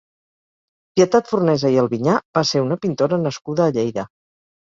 [0.99, 4.07] Pietat Fornesa i Albiñà va ser una pintora nascuda a Lleida.